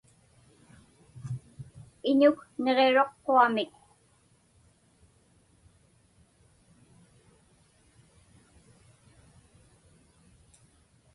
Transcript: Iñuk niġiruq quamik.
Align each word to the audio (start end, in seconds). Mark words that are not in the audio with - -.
Iñuk 2.09 2.37
niġiruq 2.63 3.11
quamik. 3.25 3.73